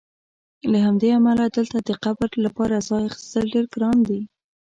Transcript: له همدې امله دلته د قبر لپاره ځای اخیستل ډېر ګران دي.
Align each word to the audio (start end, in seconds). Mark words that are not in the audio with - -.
له 0.71 0.77
همدې 0.85 1.09
امله 1.17 1.45
دلته 1.57 1.77
د 1.81 1.89
قبر 2.03 2.29
لپاره 2.45 2.85
ځای 2.89 3.03
اخیستل 3.09 3.43
ډېر 3.53 3.65
ګران 3.73 3.97
دي. 4.07 4.19